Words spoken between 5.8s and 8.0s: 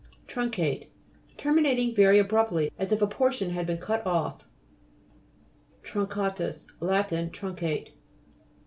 TRUNCA'TUS Lat. Truncate.